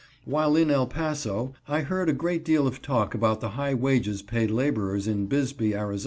While 0.25 0.55
in 0.55 0.71
El 0.71 0.87
Paso 0.87 1.53
I 1.67 1.81
heard 1.81 2.09
a 2.09 2.13
great 2.13 2.43
deal 2.43 2.65
of 2.65 2.81
talk 2.81 3.13
about 3.13 3.39
the 3.39 3.49
high 3.49 3.75
wages 3.75 4.23
paid 4.23 4.49
laborers 4.49 5.07
in 5.07 5.27
Bisbee, 5.27 5.75
Ariz. 5.75 5.99